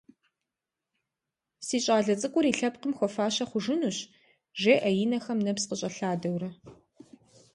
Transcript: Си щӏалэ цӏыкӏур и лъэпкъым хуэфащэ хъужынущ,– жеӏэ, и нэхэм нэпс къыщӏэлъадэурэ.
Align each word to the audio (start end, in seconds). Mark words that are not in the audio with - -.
Си 1.65 1.77
щӏалэ 1.83 2.15
цӏыкӏур 2.19 2.45
и 2.51 2.53
лъэпкъым 2.57 2.93
хуэфащэ 2.97 3.45
хъужынущ,– 3.49 3.97
жеӏэ, 4.61 4.89
и 5.03 5.05
нэхэм 5.09 5.39
нэпс 5.45 5.63
къыщӏэлъадэурэ. 5.69 6.49